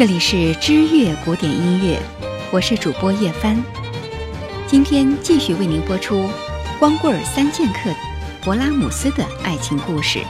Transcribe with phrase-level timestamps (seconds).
[0.00, 1.98] 这里是知乐古典音乐，
[2.50, 3.54] 我是主播叶帆。
[4.66, 6.16] 今天继续为您播出
[6.78, 7.90] 《光棍三剑客》
[8.42, 10.20] 勃拉姆斯的爱情故事。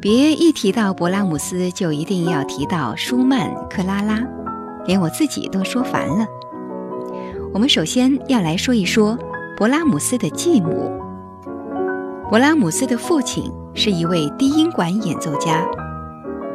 [0.00, 4.22] 别一提到勃拉姆斯，就一定要提到舒曼、克拉拉，
[4.86, 6.24] 连我自己都说烦了。
[7.52, 9.18] 我们首先要来说一说
[9.58, 10.88] 勃拉姆斯的继母。
[12.30, 15.68] 勃拉姆斯的父亲是一位低音管演奏家，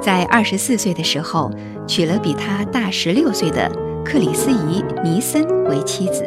[0.00, 1.50] 在二十四岁的时候
[1.86, 3.70] 娶了比他大十六岁的
[4.04, 6.24] 克里斯怡·尼森为妻子，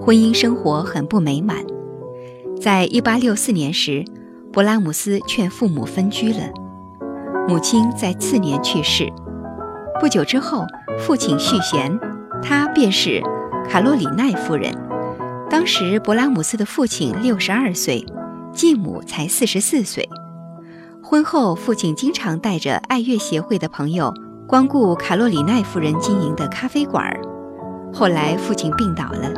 [0.00, 1.58] 婚姻生活很不美满。
[2.60, 4.04] 在一八六四年时，
[4.52, 6.40] 勃拉姆斯劝父母分居了，
[7.48, 9.10] 母亲在次年去世。
[10.00, 10.66] 不久之后，
[10.98, 11.98] 父亲续弦，
[12.42, 13.22] 他便是
[13.70, 14.72] 卡洛里奈夫人。
[15.48, 18.04] 当时，勃拉姆斯的父亲六十二岁，
[18.54, 20.08] 继母才四十四岁。
[21.02, 24.14] 婚后，父亲经常带着爱乐协会的朋友
[24.46, 27.20] 光顾卡洛里奈夫人经营的咖啡馆儿。
[27.92, 29.32] 后来，父亲病倒了，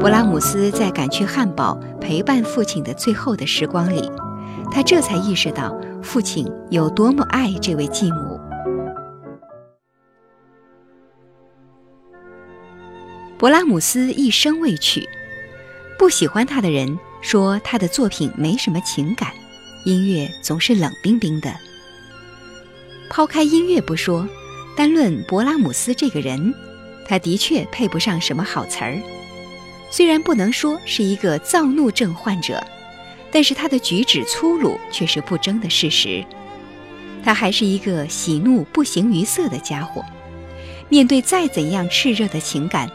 [0.00, 4.10] 勃拉姆斯在赶去汉堡陪伴父亲的最后的时光里，
[4.70, 8.40] 他这才意识到父亲有多么爱这位继母。
[13.38, 15.08] 勃拉姆斯一生未娶。
[15.96, 19.32] 不喜欢他的人说他的作品没什么情感，
[19.84, 21.54] 音乐总是冷冰冰的。
[23.10, 24.28] 抛开音乐不说，
[24.76, 26.54] 单论勃拉姆斯这个人，
[27.06, 28.98] 他的确配不上什么好词儿。
[29.90, 32.62] 虽然不能说是一个躁怒症患者，
[33.32, 36.24] 但是他的举止粗鲁却是不争的事实。
[37.24, 40.04] 他还是一个喜怒不形于色的家伙，
[40.88, 42.88] 面对再怎样炽热的情感。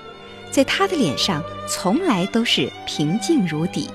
[0.52, 3.90] 在他的脸上，从来都是平静如底。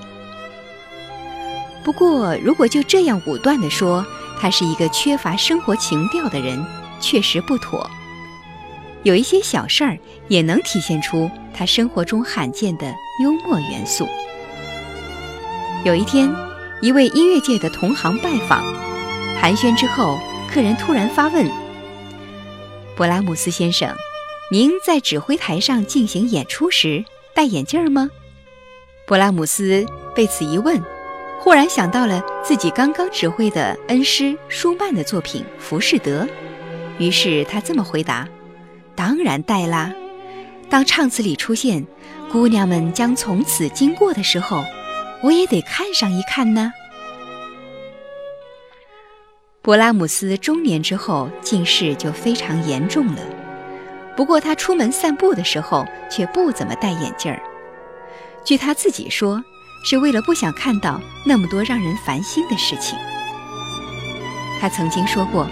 [1.89, 4.05] 不过，如果就这样武断地说
[4.39, 6.63] 他是一个缺乏生活情调的人，
[7.01, 7.89] 确实不妥。
[9.01, 9.97] 有一些小事儿
[10.27, 14.07] 也能体现出他生活中罕见的幽默元素。
[15.83, 16.31] 有一天，
[16.79, 18.63] 一位音乐界的同行拜访，
[19.41, 21.49] 寒暄之后，客人突然发问
[22.95, 23.91] ：“勃拉姆斯先生。”
[24.53, 28.11] 您在指挥台上进行演出时戴眼镜吗？
[29.07, 30.79] 勃拉姆斯被此一问，
[31.41, 36.23] 忽然想到了自己刚刚指挥的恩师舒曼的作品《浮士德》，
[36.97, 38.27] 于是他这么回答
[38.93, 39.89] ：“当然戴啦！
[40.69, 41.85] 当唱词里出现
[42.29, 44.61] ‘姑娘们将从此经过’的时候，
[45.23, 46.73] 我也得看上一看呢。”
[49.63, 53.21] 勃拉姆斯中年之后近视就非常严重了。
[54.15, 57.41] 不过他出门散步的时候却不怎么戴眼镜儿，
[58.43, 59.41] 据他自己说，
[59.83, 62.97] 是为了不想看到那么多让人烦心的事情。
[64.59, 65.47] 他曾经说过：“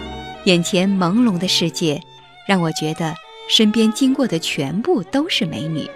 [0.45, 2.01] 眼前朦胧的世界，
[2.47, 3.13] 让我觉得
[3.49, 5.89] 身边经过的全部都是美女，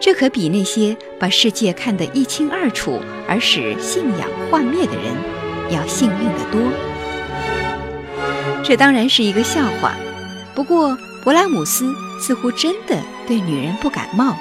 [0.00, 5.14] 这可比那些把世界看得一清二楚而使信仰幻灭的人
[5.70, 6.60] 要幸运得多。”
[8.64, 9.94] 这当然是一个笑话，
[10.54, 10.96] 不过。
[11.24, 14.38] 勃拉姆斯似乎真的对女人不感冒，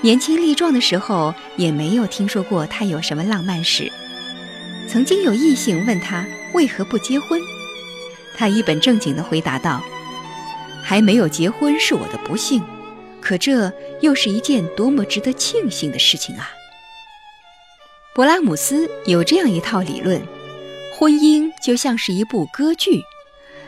[0.00, 3.90] 年轻力壮的时候也没有听说过他有什么浪漫史。
[4.88, 7.40] 曾经有异性问他为何不结婚，
[8.36, 9.82] 他一本正经地回答道
[10.82, 12.62] ：“还没有结婚是我的不幸，
[13.20, 16.50] 可这又是一件多么值得庆幸的事情啊！”
[18.14, 20.22] 勃拉姆斯有这样一套理论：
[20.96, 23.02] 婚姻就像是一部歌剧。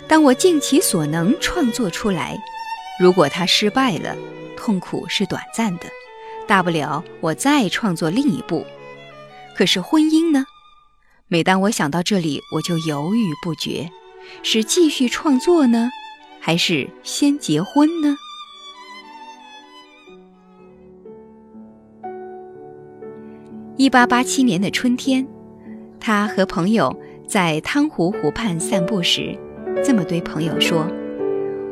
[0.08, 2.38] 当我尽其所能创作出来，
[3.00, 4.16] 如果它失败了，
[4.56, 5.86] 痛苦是短暂的，
[6.50, 8.66] 大不了我再创作另一部。
[9.54, 10.44] 可是婚姻呢？
[11.28, 13.88] 每当我想到这里，我就犹豫不决：
[14.42, 15.88] 是继续创作呢，
[16.40, 18.16] 还是先结婚呢？
[23.76, 25.24] 一八八七年的春天，
[26.00, 26.92] 他和朋友
[27.28, 29.38] 在汤湖湖畔散步时。
[29.84, 30.84] 这么对朋友说：“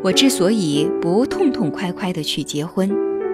[0.05, 2.89] 我之所以不痛痛快快的去结婚，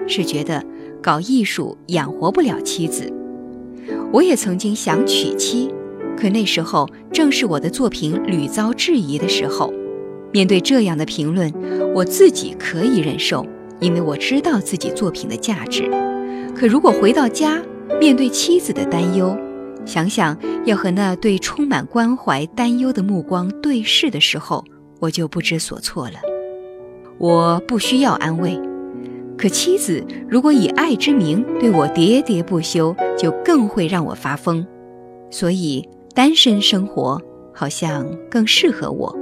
[0.07, 0.65] 是觉得
[1.05, 3.13] 搞艺术养活不了妻子。
[4.11, 5.71] 我也曾经想娶妻，
[6.17, 9.71] 可那时候正是我的作品屡遭质疑的时候。
[10.31, 11.53] 面对这样的评论，
[11.93, 13.45] 我自己可以忍受，
[13.79, 15.87] 因为我知道自己作品的价值。
[16.55, 17.61] 可如果回到家，
[18.01, 19.37] 面对妻子的担忧，
[19.85, 20.35] 想想
[20.65, 24.65] 要和那对充满关怀、担忧的目光对视的时候，
[24.99, 26.15] 我就不知所措了。
[27.19, 28.59] 我不需要安慰，
[29.37, 34.65] 可妻子如果以爱之名对我喋喋不休，就更会让我发疯。
[35.29, 37.21] 所以，单身生活
[37.53, 39.17] 好像更适合我。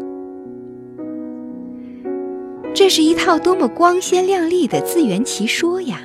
[2.74, 6.02] 这是一套多么光鲜亮丽的自圆其说呀！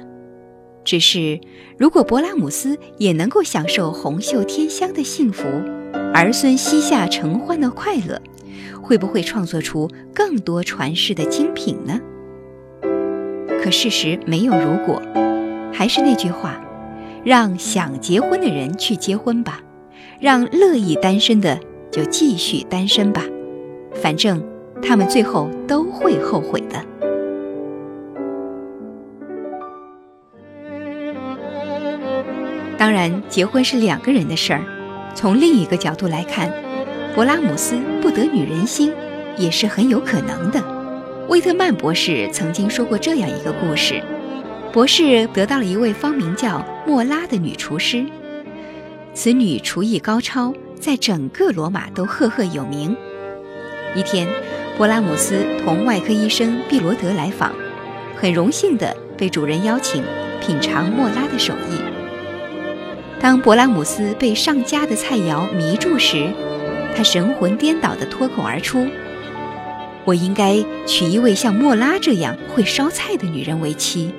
[0.84, 1.38] 只是，
[1.76, 5.44] 如果勃拉姆斯也能够享受红袖添香的幸福，
[6.14, 8.20] 儿孙膝下承欢的快乐，
[8.82, 12.00] 会不会创作出更多传世的精品呢？
[13.68, 15.02] 可事实没有如果，
[15.74, 16.58] 还是那句话，
[17.22, 19.60] 让想结婚的人去结婚吧，
[20.18, 21.60] 让乐意单身的
[21.92, 23.22] 就继续单身吧，
[23.94, 24.42] 反正。
[24.80, 26.82] 他们最后都会后悔的。
[32.78, 34.62] 当然，结婚是两个人的事儿。
[35.14, 36.50] 从另一个角度来看，
[37.14, 38.94] 勃拉姆斯不得女人心
[39.36, 40.77] 也是很有可能的。
[41.28, 44.02] 威特曼博士曾经说过这样一个故事：
[44.72, 48.02] 博士得到了一位芳名叫莫拉的女厨师，
[49.12, 52.96] 此女厨艺高超，在整个罗马都赫赫有名。
[53.94, 54.26] 一天。
[54.78, 57.52] 勃拉姆斯同外科医生毕罗德来访，
[58.14, 60.04] 很荣幸地被主人邀请
[60.40, 61.80] 品尝莫拉的手艺。
[63.20, 66.28] 当勃拉姆斯被上佳的菜肴迷住时，
[66.94, 68.86] 他神魂颠倒地脱口而出
[70.08, 74.10] ：“我应该娶一位像莫拉这样会烧菜的女人为妻。”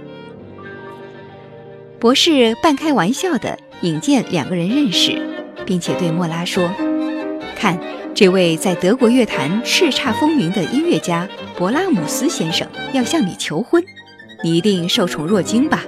[2.00, 5.20] 博士半开玩笑地引荐两个人认识，
[5.66, 6.70] 并且对莫拉说
[7.58, 7.80] ：“看。”
[8.16, 11.26] 这位在德国乐坛叱咤风云的音乐家
[11.58, 13.82] 勃拉姆斯先生要向你求婚，
[14.44, 15.86] 你一定受宠若惊吧？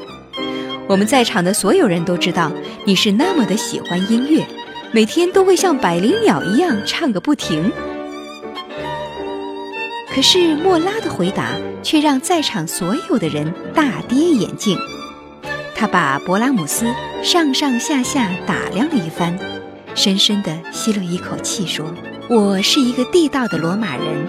[0.87, 2.49] 我们在场的所有人都知道
[2.85, 4.45] 你是那么的喜欢音乐，
[4.93, 7.69] 每天都会像百灵鸟一样唱个不停。
[10.13, 14.77] 可是莫拉的回答却让在场所有的人大跌眼镜，
[15.73, 16.85] 他把勃拉姆斯
[17.23, 19.37] 上上下下打量了一番，
[19.95, 21.93] 深深地吸了一口气，说。
[22.29, 24.27] 我是一个地道的罗马人，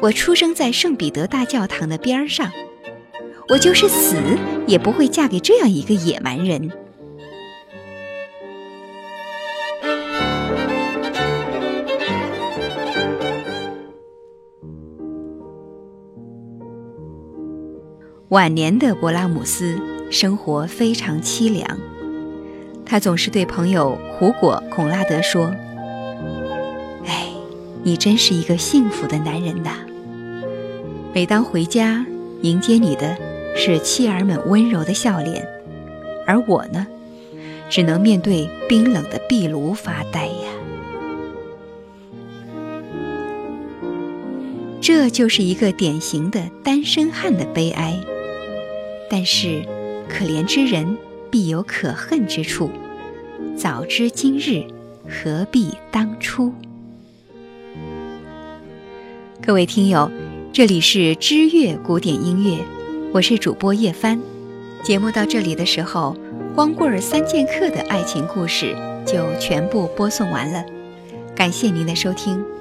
[0.00, 2.50] 我出生在圣彼得大教堂的边儿上，
[3.48, 4.16] 我就是死
[4.66, 6.70] 也不会嫁给这样一个野蛮人。
[18.34, 21.78] 晚年的勃拉姆斯生活非常凄凉，
[22.84, 25.54] 他总是对朋友胡果·孔拉德说。
[27.06, 27.28] 哎
[27.84, 29.70] 你真是一个幸福的男人呐！
[31.14, 32.04] 每当回家，
[32.42, 33.16] 迎接你的
[33.54, 35.46] 是妻儿们温柔的笑脸，
[36.26, 36.88] 而我呢，
[37.70, 40.50] 只能面对冰冷的壁炉发呆呀。
[44.80, 47.96] 这就是一个典型的单身汉的悲哀。
[49.10, 49.62] 但是，
[50.08, 50.96] 可怜之人
[51.30, 52.70] 必有可恨之处，
[53.56, 54.64] 早知今日，
[55.08, 56.52] 何必当初？
[59.42, 60.10] 各位听友，
[60.52, 62.58] 这里是知乐古典音乐，
[63.12, 64.18] 我是主播叶帆。
[64.82, 66.16] 节目到这里的时候，
[66.54, 68.74] 光棍儿三剑客的爱情故事
[69.06, 70.64] 就全部播送完了。
[71.34, 72.53] 感谢您的收听。